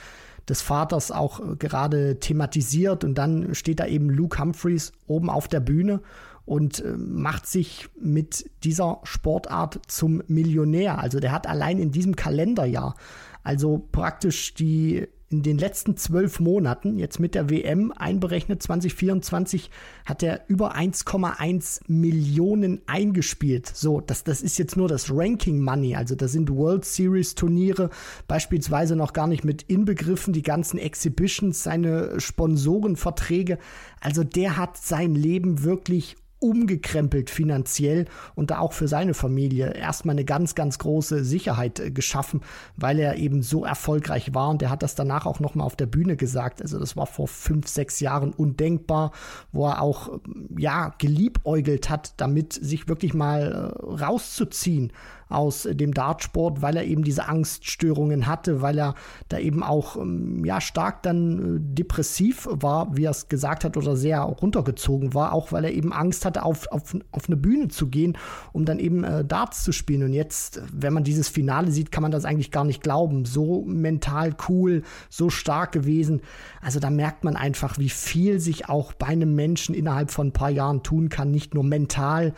[0.51, 5.47] des Vaters auch äh, gerade thematisiert und dann steht da eben Luke Humphreys oben auf
[5.47, 6.01] der Bühne
[6.45, 10.99] und äh, macht sich mit dieser Sportart zum Millionär.
[10.99, 12.95] Also der hat allein in diesem Kalenderjahr
[13.43, 19.71] also praktisch die in den letzten zwölf Monaten, jetzt mit der WM einberechnet 2024,
[20.05, 23.65] hat er über 1,1 Millionen eingespielt.
[23.73, 25.95] So, das, das ist jetzt nur das Ranking Money.
[25.95, 27.89] Also da sind World Series Turniere
[28.27, 33.57] beispielsweise noch gar nicht mit inbegriffen, die ganzen Exhibitions, seine Sponsorenverträge.
[34.01, 40.15] Also der hat sein Leben wirklich umgekrempelt finanziell und da auch für seine Familie erstmal
[40.15, 42.41] eine ganz, ganz große Sicherheit äh, geschaffen,
[42.75, 45.85] weil er eben so erfolgreich war und er hat das danach auch nochmal auf der
[45.85, 46.61] Bühne gesagt.
[46.61, 49.11] Also das war vor fünf, sechs Jahren undenkbar,
[49.51, 50.19] wo er auch,
[50.57, 54.91] ja, geliebäugelt hat, damit sich wirklich mal äh, rauszuziehen
[55.31, 58.95] aus dem Dartsport, weil er eben diese Angststörungen hatte, weil er
[59.29, 63.77] da eben auch ähm, ja stark dann äh, depressiv war, wie er es gesagt hat,
[63.77, 67.67] oder sehr runtergezogen war, auch weil er eben Angst hatte, auf, auf, auf eine Bühne
[67.67, 68.17] zu gehen,
[68.51, 70.03] um dann eben äh, Darts zu spielen.
[70.03, 73.25] Und jetzt, wenn man dieses Finale sieht, kann man das eigentlich gar nicht glauben.
[73.25, 76.21] So mental cool, so stark gewesen.
[76.61, 80.33] Also da merkt man einfach, wie viel sich auch bei einem Menschen innerhalb von ein
[80.33, 82.33] paar Jahren tun kann, nicht nur mental,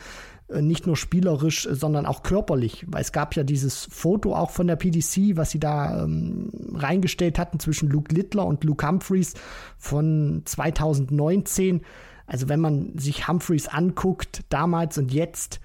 [0.61, 2.85] nicht nur spielerisch, sondern auch körperlich.
[2.87, 7.39] Weil es gab ja dieses Foto auch von der PDC, was sie da ähm, reingestellt
[7.39, 9.33] hatten zwischen Luke Littler und Luke Humphreys
[9.77, 11.81] von 2019.
[12.25, 15.59] Also wenn man sich Humphreys anguckt, damals und jetzt,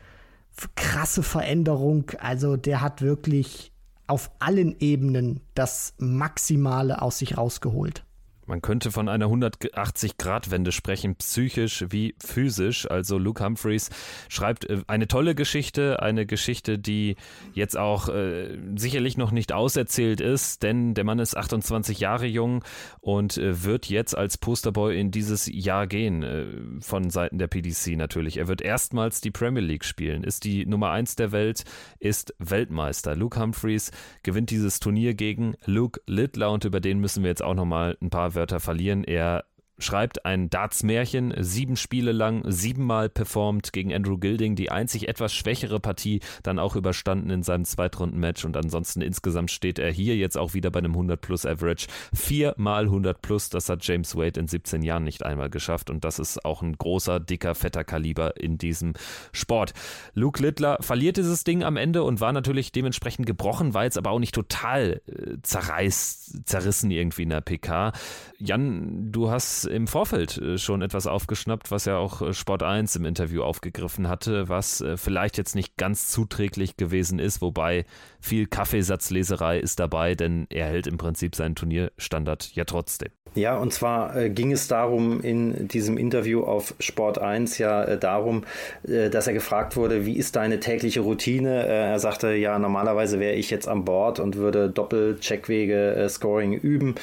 [0.74, 2.10] krasse Veränderung.
[2.18, 3.72] Also der hat wirklich
[4.06, 8.04] auf allen Ebenen das Maximale aus sich rausgeholt.
[8.48, 12.90] Man könnte von einer 180-Grad-Wende sprechen, psychisch wie physisch.
[12.90, 13.90] Also Luke Humphreys
[14.30, 17.16] schreibt äh, eine tolle Geschichte, eine Geschichte, die
[17.52, 22.64] jetzt auch äh, sicherlich noch nicht auserzählt ist, denn der Mann ist 28 Jahre jung
[23.00, 26.46] und äh, wird jetzt als Posterboy in dieses Jahr gehen, äh,
[26.80, 28.38] von Seiten der PDC natürlich.
[28.38, 31.64] Er wird erstmals die Premier League spielen, ist die Nummer 1 der Welt,
[31.98, 33.14] ist Weltmeister.
[33.14, 33.90] Luke Humphreys
[34.22, 38.08] gewinnt dieses Turnier gegen Luke Littler und über den müssen wir jetzt auch nochmal ein
[38.08, 39.02] paar Wörter verlieren.
[39.02, 39.44] Er
[39.78, 45.80] schreibt ein Darts-Märchen, sieben Spiele lang, siebenmal performt gegen Andrew Gilding, die einzig etwas schwächere
[45.80, 50.54] Partie dann auch überstanden in seinem Zweitrunden-Match und ansonsten insgesamt steht er hier jetzt auch
[50.54, 51.86] wieder bei einem 100-Plus-Average.
[52.12, 56.44] Viermal 100-Plus, das hat James Wade in 17 Jahren nicht einmal geschafft und das ist
[56.44, 58.94] auch ein großer, dicker, fetter Kaliber in diesem
[59.32, 59.74] Sport.
[60.14, 64.10] Luke Littler verliert dieses Ding am Ende und war natürlich dementsprechend gebrochen, war jetzt aber
[64.10, 67.92] auch nicht total äh, zerreißt, zerrissen irgendwie in der PK.
[68.38, 72.96] Jan, du hast im Vorfeld äh, schon etwas aufgeschnappt, was ja auch äh, Sport 1
[72.96, 77.84] im Interview aufgegriffen hatte, was äh, vielleicht jetzt nicht ganz zuträglich gewesen ist, wobei
[78.20, 83.10] viel Kaffeesatzleserei ist dabei, denn er hält im Prinzip seinen Turnierstandard ja trotzdem.
[83.34, 88.44] Ja, und zwar ging es darum in diesem Interview auf Sport 1 ja darum,
[88.82, 91.66] dass er gefragt wurde, wie ist deine tägliche Routine?
[91.66, 96.94] Er sagte, ja, normalerweise wäre ich jetzt an Bord und würde Doppel-Checkwege Scoring üben.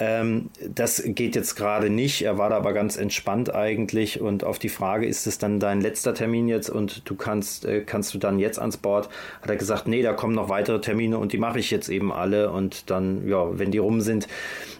[0.00, 2.22] Ähm, das geht jetzt gerade nicht.
[2.22, 4.20] Er war da aber ganz entspannt eigentlich.
[4.20, 7.82] Und auf die Frage, ist es dann dein letzter Termin jetzt und du kannst, äh,
[7.82, 9.10] kannst du dann jetzt ans Board,
[9.42, 12.12] hat er gesagt, nee, da kommen noch weitere Termine und die mache ich jetzt eben
[12.12, 12.50] alle.
[12.50, 14.26] Und dann, ja, wenn die rum sind,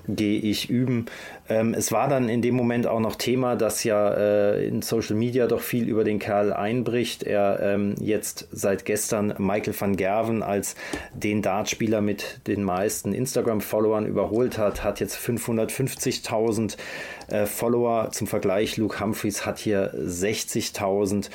[0.09, 1.05] gehe ich üben.
[1.51, 5.17] Ähm, es war dann in dem Moment auch noch Thema, dass ja äh, in Social
[5.17, 7.25] Media doch viel über den Kerl einbricht.
[7.25, 10.77] Er ähm, jetzt seit gestern Michael van Gerven als
[11.13, 16.77] den Dartspieler mit den meisten Instagram-Followern überholt hat, hat jetzt 550.000
[17.29, 18.11] äh, Follower.
[18.13, 21.31] Zum Vergleich, Luke Humphreys hat hier 60.000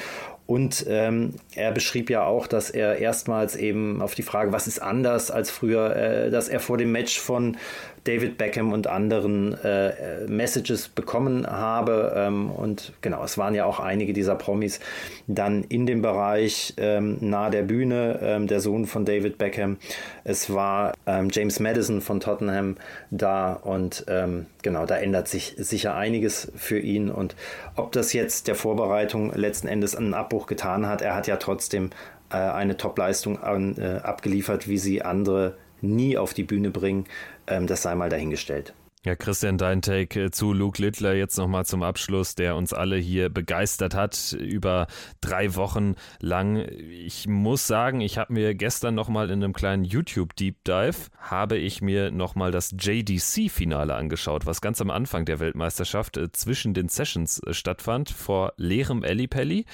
[0.47, 4.79] und ähm, er beschrieb ja auch, dass er erstmals eben auf die Frage, was ist
[4.79, 7.57] anders als früher, äh, dass er vor dem Match von
[8.05, 12.13] David Beckham und anderen äh, Messages bekommen habe.
[12.15, 14.79] Ähm, und genau, es waren ja auch einige dieser Promis
[15.27, 19.77] dann in dem Bereich ähm, nahe der Bühne, ähm, der Sohn von David Beckham.
[20.23, 22.77] Es war ähm, James Madison von Tottenham
[23.09, 27.09] da und ähm, genau, da ändert sich sicher einiges für ihn.
[27.09, 27.35] Und
[27.75, 31.89] ob das jetzt der Vorbereitung letzten Endes einen Abbruch getan hat, er hat ja trotzdem
[32.29, 33.39] äh, eine Top-Leistung
[33.77, 37.05] äh, abgeliefert, wie sie andere nie auf die Bühne bringen.
[37.47, 38.73] Ähm, das sei mal dahingestellt.
[39.05, 42.97] Ja, Christian, dein Take äh, zu Luke Littler jetzt nochmal zum Abschluss, der uns alle
[42.97, 44.87] hier begeistert hat über
[45.21, 46.67] drei Wochen lang.
[46.89, 51.83] Ich muss sagen, ich habe mir gestern nochmal in einem kleinen YouTube-Deep Dive, habe ich
[51.83, 57.37] mir nochmal das JDC-Finale angeschaut, was ganz am Anfang der Weltmeisterschaft äh, zwischen den Sessions
[57.45, 59.65] äh, stattfand, vor leerem Ellipelli,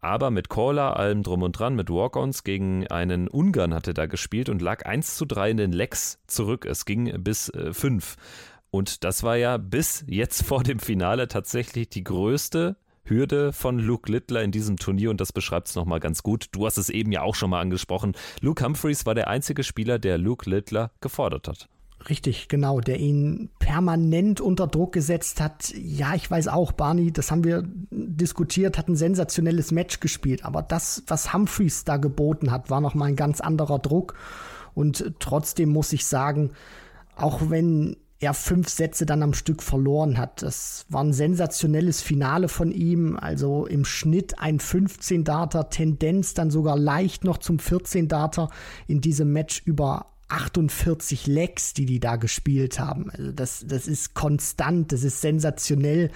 [0.00, 4.48] aber mit Caller, allem drum und dran, mit Walk-Ons gegen einen Ungarn hatte da gespielt
[4.48, 6.66] und lag 1 zu 3 in den Lecks zurück.
[6.66, 8.16] Es ging bis 5.
[8.70, 14.10] Und das war ja bis jetzt vor dem Finale tatsächlich die größte Hürde von Luke
[14.10, 16.46] Littler in diesem Turnier und das beschreibt es nochmal ganz gut.
[16.52, 18.14] Du hast es eben ja auch schon mal angesprochen.
[18.40, 21.68] Luke Humphreys war der einzige Spieler, der Luke Littler gefordert hat.
[22.08, 25.74] Richtig, genau, der ihn permanent unter Druck gesetzt hat.
[25.76, 30.62] Ja, ich weiß auch, Barney, das haben wir diskutiert, hat ein sensationelles Match gespielt, aber
[30.62, 34.14] das, was Humphreys da geboten hat, war nochmal ein ganz anderer Druck
[34.74, 36.52] und trotzdem muss ich sagen,
[37.16, 40.42] auch wenn er fünf Sätze dann am Stück verloren hat.
[40.42, 46.50] Das war ein sensationelles Finale von ihm, also im Schnitt ein 15 Darter, Tendenz dann
[46.50, 48.50] sogar leicht noch zum 14 Darter
[48.86, 53.10] in diesem Match über 48 Lecks, die die da gespielt haben.
[53.10, 56.10] Also das, das ist konstant, das ist sensationell.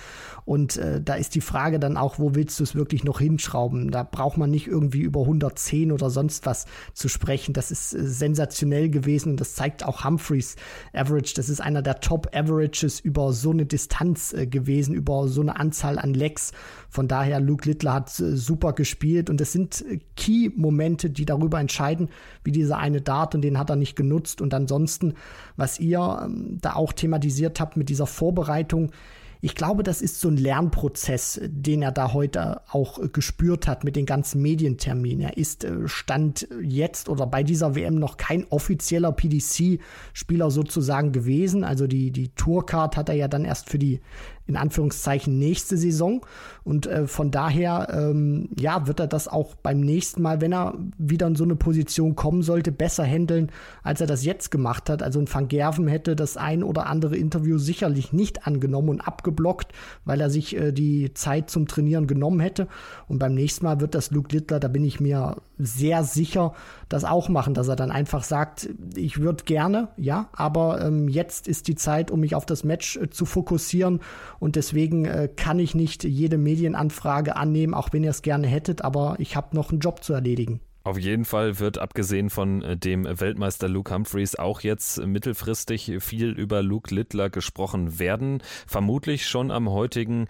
[0.44, 3.90] Und äh, da ist die Frage dann auch, wo willst du es wirklich noch hinschrauben?
[3.90, 7.52] Da braucht man nicht irgendwie über 110 oder sonst was zu sprechen.
[7.54, 10.56] Das ist äh, sensationell gewesen und das zeigt auch Humphreys
[10.92, 11.34] Average.
[11.34, 15.98] Das ist einer der Top-Averages über so eine Distanz äh, gewesen, über so eine Anzahl
[15.98, 16.52] an Lecks.
[16.88, 21.58] Von daher, Luke Littler hat äh, super gespielt und es sind äh, Key-Momente, die darüber
[21.58, 22.08] entscheiden,
[22.44, 24.40] wie dieser eine Dart und den hat er nicht genutzt.
[24.40, 25.14] Und ansonsten,
[25.56, 28.92] was ihr ähm, da auch thematisiert habt mit dieser Vorbereitung,
[29.40, 33.94] ich glaube, das ist so ein Lernprozess, den er da heute auch gespürt hat mit
[33.94, 35.20] den ganzen Medienterminen.
[35.20, 41.62] Er ist äh, Stand jetzt oder bei dieser WM noch kein offizieller PDC-Spieler sozusagen gewesen.
[41.62, 44.00] Also die, die Tourcard hat er ja dann erst für die
[44.46, 46.24] in Anführungszeichen nächste Saison.
[46.64, 50.74] Und äh, von daher, ähm, ja, wird er das auch beim nächsten Mal, wenn er
[50.98, 53.50] wieder in so eine Position kommen sollte, besser handeln,
[53.82, 55.02] als er das jetzt gemacht hat.
[55.02, 59.72] Also ein Van Gerven hätte das ein oder andere Interview sicherlich nicht angenommen und abgeblockt,
[60.04, 62.68] weil er sich äh, die Zeit zum Trainieren genommen hätte.
[63.08, 66.54] Und beim nächsten Mal wird das Luke Littler, da bin ich mir sehr sicher,
[66.88, 71.48] das auch machen, dass er dann einfach sagt, ich würde gerne, ja, aber ähm, jetzt
[71.48, 74.00] ist die Zeit, um mich auf das Match äh, zu fokussieren
[74.38, 78.82] und deswegen äh, kann ich nicht jede Medienanfrage annehmen, auch wenn ihr es gerne hättet,
[78.82, 80.60] aber ich habe noch einen Job zu erledigen.
[80.86, 86.32] Auf jeden Fall wird abgesehen von äh, dem Weltmeister Luke Humphreys auch jetzt mittelfristig viel
[86.32, 88.42] über Luke Littler gesprochen werden.
[88.66, 90.26] Vermutlich schon am heutigen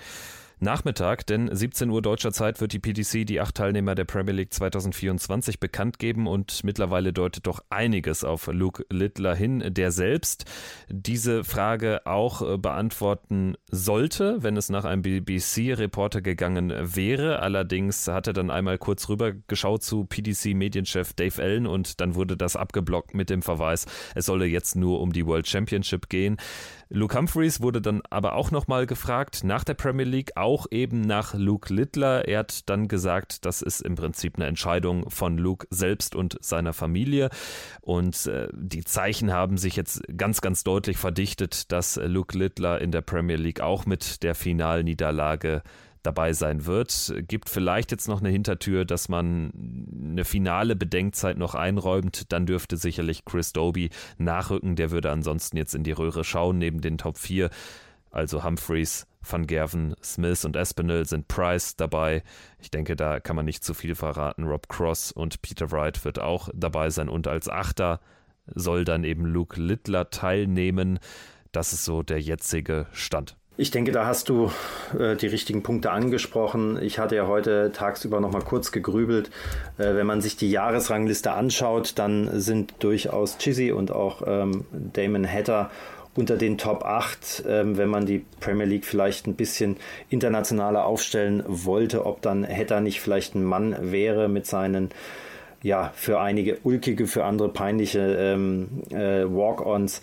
[0.60, 4.52] Nachmittag, denn 17 Uhr deutscher Zeit wird die PDC die acht Teilnehmer der Premier League
[4.52, 10.44] 2024 bekannt geben und mittlerweile deutet doch einiges auf Luke Littler hin, der selbst
[10.88, 17.40] diese Frage auch äh, beantworten sollte, wenn es nach einem BBC-Reporter gegangen wäre.
[17.40, 22.36] Allerdings hat er dann einmal kurz rüber geschaut zu PDC-Medienchef Dave Allen und dann wurde
[22.36, 26.36] das abgeblockt mit dem Verweis, es solle jetzt nur um die World Championship gehen.
[26.94, 31.34] Luke Humphreys wurde dann aber auch nochmal gefragt nach der Premier League, auch eben nach
[31.34, 32.28] Luke Littler.
[32.28, 36.72] Er hat dann gesagt, das ist im Prinzip eine Entscheidung von Luke selbst und seiner
[36.72, 37.30] Familie.
[37.80, 42.92] Und äh, die Zeichen haben sich jetzt ganz, ganz deutlich verdichtet, dass Luke Littler in
[42.92, 45.62] der Premier League auch mit der Finalniederlage
[46.04, 47.12] dabei sein wird.
[47.26, 49.52] Gibt vielleicht jetzt noch eine Hintertür, dass man
[50.12, 52.32] eine finale Bedenkzeit noch einräumt.
[52.32, 54.76] Dann dürfte sicherlich Chris Doby nachrücken.
[54.76, 57.50] Der würde ansonsten jetzt in die Röhre schauen, neben den Top 4.
[58.10, 62.22] Also Humphreys, Van Gerven, Smith und Espinel sind Price dabei.
[62.60, 64.44] Ich denke, da kann man nicht zu viel verraten.
[64.44, 67.08] Rob Cross und Peter Wright wird auch dabei sein.
[67.08, 68.00] Und als Achter
[68.46, 71.00] soll dann eben Luke Littler teilnehmen.
[71.50, 73.36] Das ist so der jetzige Stand.
[73.56, 74.50] Ich denke, da hast du
[74.98, 76.76] äh, die richtigen Punkte angesprochen.
[76.82, 79.30] Ich hatte ja heute tagsüber noch mal kurz gegrübelt.
[79.78, 85.24] Äh, wenn man sich die Jahresrangliste anschaut, dann sind durchaus Chizzy und auch ähm, Damon
[85.24, 85.70] Hatter
[86.16, 89.76] unter den Top 8, ähm, wenn man die Premier League vielleicht ein bisschen
[90.10, 94.90] internationaler aufstellen wollte, ob dann Hatter nicht vielleicht ein Mann wäre mit seinen
[95.62, 100.02] ja, für einige ulkige, für andere peinliche ähm, äh, Walk-ons.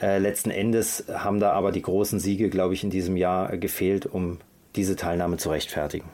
[0.00, 4.06] Äh, letzten Endes haben da aber die großen Siege, glaube ich, in diesem Jahr gefehlt,
[4.06, 4.38] um
[4.76, 6.08] diese Teilnahme zu rechtfertigen.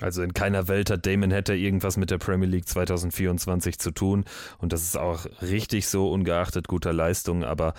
[0.00, 4.24] Also in keiner Welt hat Damon Hatter irgendwas mit der Premier League 2024 zu tun.
[4.58, 7.44] Und das ist auch richtig so, ungeachtet guter Leistung.
[7.44, 7.74] Aber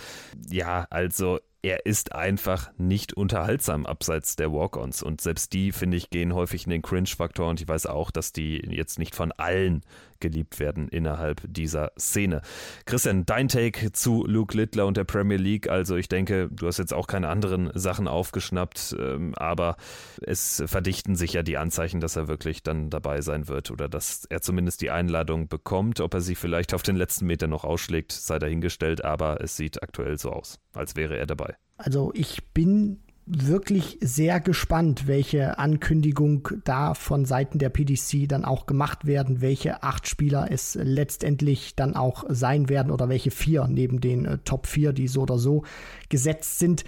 [0.49, 5.03] ja, also er ist einfach nicht unterhaltsam abseits der Walk-Ons.
[5.03, 7.49] Und selbst die, finde ich, gehen häufig in den Cringe-Faktor.
[7.49, 9.81] Und ich weiß auch, dass die jetzt nicht von allen
[10.21, 12.41] geliebt werden innerhalb dieser Szene.
[12.85, 15.69] Christian, dein Take zu Luke Littler und der Premier League.
[15.69, 19.75] Also ich denke, du hast jetzt auch keine anderen Sachen aufgeschnappt, ähm, aber
[20.21, 24.25] es verdichten sich ja die Anzeichen, dass er wirklich dann dabei sein wird oder dass
[24.29, 25.99] er zumindest die Einladung bekommt.
[25.99, 29.83] Ob er sie vielleicht auf den letzten Meter noch ausschlägt, sei dahingestellt, aber es sieht
[29.83, 31.55] aktuell so aus, als wäre er dabei.
[31.77, 33.01] Also ich bin
[33.33, 39.83] wirklich sehr gespannt, welche Ankündigung da von Seiten der PDC dann auch gemacht werden, welche
[39.83, 44.67] acht Spieler es letztendlich dann auch sein werden oder welche vier neben den äh, Top
[44.67, 45.63] 4, die so oder so
[46.09, 46.83] gesetzt sind.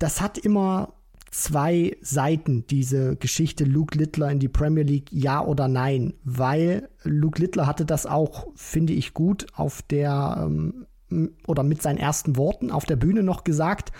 [0.00, 0.94] Das hat immer
[1.30, 7.40] zwei Seiten, diese Geschichte Luke Littler in die Premier League, ja oder nein, weil Luke
[7.40, 10.86] Littler hatte das auch, finde ich gut, auf der ähm,
[11.46, 13.92] oder mit seinen ersten Worten auf der Bühne noch gesagt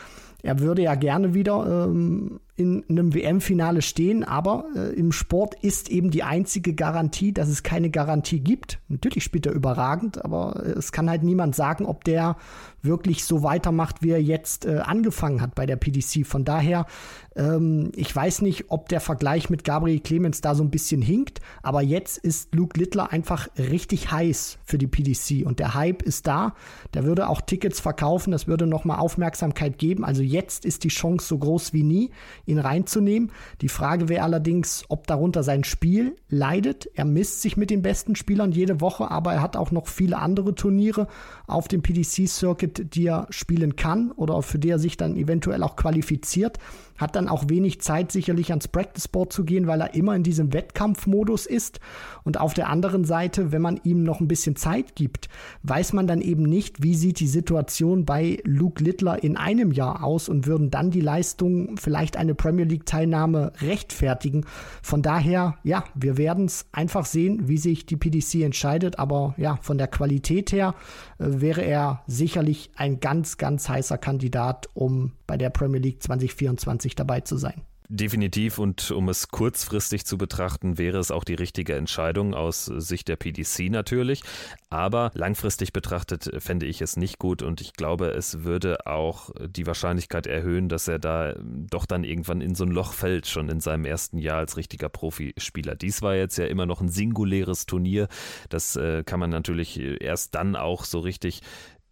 [0.46, 5.90] er würde ja gerne wieder ähm, in einem WM-Finale stehen, aber äh, im Sport ist
[5.90, 8.78] eben die einzige Garantie, dass es keine Garantie gibt.
[8.88, 12.36] Natürlich spielt er überragend, aber äh, es kann halt niemand sagen, ob der
[12.80, 16.24] wirklich so weitermacht, wie er jetzt äh, angefangen hat bei der PDC.
[16.24, 16.86] Von daher,
[17.36, 21.40] ähm, ich weiß nicht, ob der Vergleich mit Gabriel Clemens da so ein bisschen hinkt,
[21.62, 26.26] aber jetzt ist Luke Littler einfach richtig heiß für die PDC und der Hype ist
[26.26, 26.54] da.
[26.94, 30.04] Der würde auch Tickets verkaufen, das würde nochmal Aufmerksamkeit geben.
[30.04, 32.10] Also jetzt ist die Chance so groß wie nie
[32.46, 33.32] ihn reinzunehmen.
[33.60, 36.88] Die Frage wäre allerdings, ob darunter sein Spiel leidet.
[36.94, 40.18] Er misst sich mit den besten Spielern jede Woche, aber er hat auch noch viele
[40.18, 41.06] andere Turniere
[41.46, 45.76] auf dem PDC-Circuit, die er spielen kann oder für die er sich dann eventuell auch
[45.76, 46.58] qualifiziert
[46.98, 50.22] hat dann auch wenig Zeit sicherlich ans Practice Board zu gehen, weil er immer in
[50.22, 51.80] diesem Wettkampfmodus ist.
[52.24, 55.28] Und auf der anderen Seite, wenn man ihm noch ein bisschen Zeit gibt,
[55.62, 60.02] weiß man dann eben nicht, wie sieht die Situation bei Luke Littler in einem Jahr
[60.02, 64.44] aus und würden dann die Leistungen vielleicht eine Premier League Teilnahme rechtfertigen.
[64.82, 68.98] Von daher, ja, wir werden es einfach sehen, wie sich die PDC entscheidet.
[68.98, 70.74] Aber ja, von der Qualität her
[71.18, 76.94] äh, wäre er sicherlich ein ganz, ganz heißer Kandidat, um bei der Premier League 2024
[76.94, 77.62] dabei zu sein.
[77.88, 83.06] Definitiv und um es kurzfristig zu betrachten, wäre es auch die richtige Entscheidung aus Sicht
[83.06, 84.22] der PDC natürlich.
[84.70, 89.68] Aber langfristig betrachtet fände ich es nicht gut und ich glaube, es würde auch die
[89.68, 93.60] Wahrscheinlichkeit erhöhen, dass er da doch dann irgendwann in so ein Loch fällt, schon in
[93.60, 95.76] seinem ersten Jahr als richtiger Profispieler.
[95.76, 98.08] Dies war jetzt ja immer noch ein singuläres Turnier.
[98.48, 101.40] Das äh, kann man natürlich erst dann auch so richtig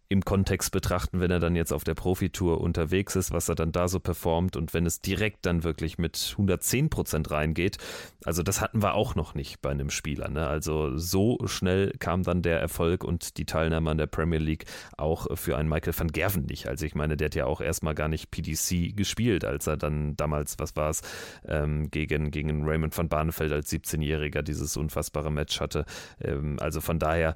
[0.07, 3.71] im Kontext betrachten, wenn er dann jetzt auf der Profitour unterwegs ist, was er dann
[3.71, 7.77] da so performt und wenn es direkt dann wirklich mit 110 Prozent reingeht.
[8.23, 10.29] Also das hatten wir auch noch nicht bei einem Spieler.
[10.29, 10.45] Ne?
[10.45, 14.65] Also so schnell kam dann der Erfolg und die Teilnahme an der Premier League
[14.95, 16.67] auch für einen Michael van Gerven nicht.
[16.67, 20.15] Also ich meine, der hat ja auch erstmal gar nicht PDC gespielt, als er dann
[20.15, 21.01] damals, was war es,
[21.47, 25.85] ähm, gegen, gegen Raymond van Barneveld als 17-Jähriger dieses unfassbare Match hatte.
[26.21, 27.33] Ähm, also von daher,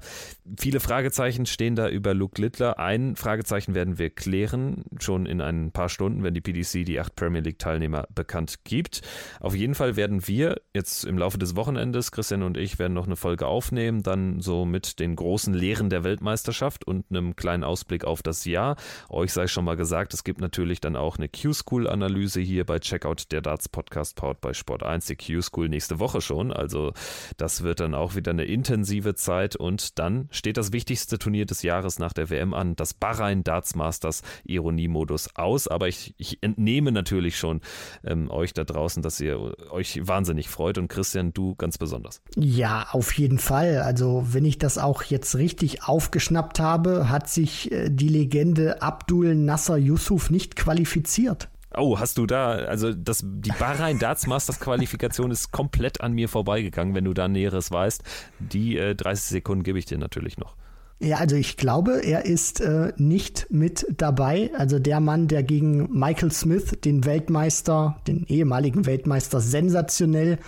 [0.56, 2.78] viele Fragezeichen stehen da über Luke Litt Littler.
[2.78, 7.16] Ein Fragezeichen werden wir klären, schon in ein paar Stunden, wenn die PDC die acht
[7.16, 9.00] Premier League-Teilnehmer bekannt gibt.
[9.40, 13.06] Auf jeden Fall werden wir jetzt im Laufe des Wochenendes, Christian und ich, werden noch
[13.06, 18.04] eine Folge aufnehmen, dann so mit den großen Lehren der Weltmeisterschaft und einem kleinen Ausblick
[18.04, 18.76] auf das Jahr.
[19.08, 23.32] Euch sei schon mal gesagt, es gibt natürlich dann auch eine Q-School-Analyse hier bei Checkout
[23.32, 26.52] der Darts Podcast powered bei Sport 1, die Q-School nächste Woche schon.
[26.52, 26.92] Also
[27.36, 31.62] das wird dann auch wieder eine intensive Zeit und dann steht das wichtigste Turnier des
[31.62, 35.68] Jahres nach der WM an, das Bahrain Darts Masters Ironiemodus aus.
[35.68, 37.60] Aber ich, ich entnehme natürlich schon
[38.04, 42.22] ähm, euch da draußen, dass ihr euch wahnsinnig freut und Christian, du ganz besonders.
[42.36, 43.78] Ja, auf jeden Fall.
[43.78, 49.34] Also wenn ich das auch jetzt richtig aufgeschnappt habe, hat sich äh, die Legende Abdul
[49.34, 51.48] Nasser Yusuf nicht qualifiziert.
[51.76, 56.28] Oh, hast du da, also das, die Bahrain Darts Masters Qualifikation ist komplett an mir
[56.28, 58.02] vorbeigegangen, wenn du da Näheres weißt.
[58.40, 60.56] Die äh, 30 Sekunden gebe ich dir natürlich noch.
[61.02, 64.50] Ja, also ich glaube, er ist äh, nicht mit dabei.
[64.54, 70.38] Also der Mann, der gegen Michael Smith, den Weltmeister, den ehemaligen Weltmeister, sensationell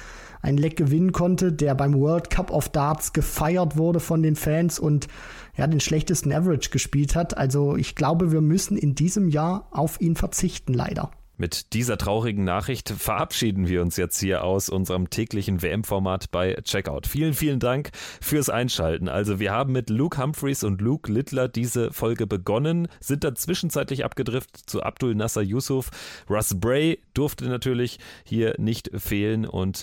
[0.42, 4.78] ein Leck gewinnen konnte, der beim World Cup of Darts gefeiert wurde von den Fans
[4.78, 5.08] und
[5.56, 7.34] ja, den schlechtesten Average gespielt hat.
[7.38, 11.12] Also ich glaube, wir müssen in diesem Jahr auf ihn verzichten, leider.
[11.42, 17.08] Mit dieser traurigen Nachricht verabschieden wir uns jetzt hier aus unserem täglichen WM-Format bei Checkout.
[17.08, 17.90] Vielen, vielen Dank
[18.20, 19.08] fürs Einschalten.
[19.08, 24.04] Also wir haben mit Luke Humphreys und Luke Littler diese Folge begonnen, sind dann zwischenzeitlich
[24.04, 25.90] abgedriftet zu Abdul Nasser Yusuf.
[26.30, 29.82] Russ Bray durfte natürlich hier nicht fehlen und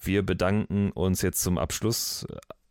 [0.00, 2.24] wir bedanken uns jetzt zum Abschluss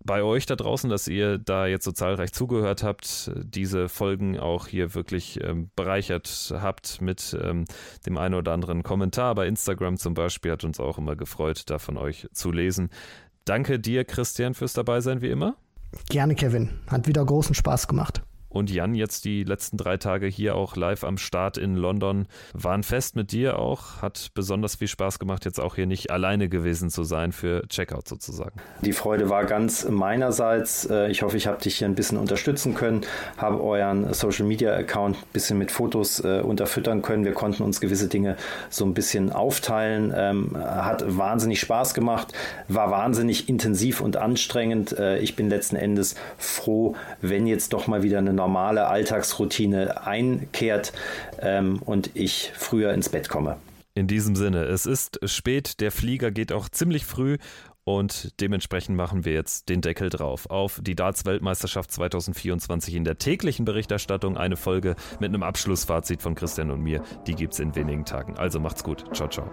[0.10, 4.66] bei euch da draußen, dass ihr da jetzt so zahlreich zugehört habt, diese Folgen auch
[4.66, 7.66] hier wirklich ähm, bereichert habt mit ähm,
[8.07, 9.36] dem einen oder anderen Kommentar.
[9.36, 12.89] Bei Instagram zum Beispiel hat uns auch immer gefreut, da von euch zu lesen.
[13.45, 15.57] Danke dir, Christian, fürs Dabeisein wie immer.
[16.10, 16.72] Gerne, Kevin.
[16.88, 21.03] Hat wieder großen Spaß gemacht und Jan jetzt die letzten drei Tage hier auch live
[21.03, 22.27] am Start in London.
[22.53, 24.01] Waren fest mit dir auch.
[24.01, 28.07] Hat besonders viel Spaß gemacht, jetzt auch hier nicht alleine gewesen zu sein für Checkout
[28.07, 28.59] sozusagen.
[28.81, 30.85] Die Freude war ganz meinerseits.
[30.89, 33.01] Äh, ich hoffe, ich habe dich hier ein bisschen unterstützen können,
[33.37, 37.25] habe euren Social Media Account ein bisschen mit Fotos äh, unterfüttern können.
[37.25, 38.35] Wir konnten uns gewisse Dinge
[38.69, 40.11] so ein bisschen aufteilen.
[40.15, 42.33] Ähm, hat wahnsinnig Spaß gemacht,
[42.67, 44.97] war wahnsinnig intensiv und anstrengend.
[44.97, 50.93] Äh, ich bin letzten Endes froh, wenn jetzt doch mal wieder eine normale Alltagsroutine einkehrt
[51.41, 53.57] ähm, und ich früher ins Bett komme.
[53.95, 57.37] In diesem Sinne, es ist spät, der Flieger geht auch ziemlich früh
[57.83, 63.65] und dementsprechend machen wir jetzt den Deckel drauf auf die Darts-Weltmeisterschaft 2024 in der täglichen
[63.65, 64.37] Berichterstattung.
[64.37, 67.03] Eine Folge mit einem Abschlussfazit von Christian und mir.
[67.27, 68.37] Die gibt es in wenigen Tagen.
[68.37, 69.03] Also macht's gut.
[69.13, 69.49] Ciao, ciao.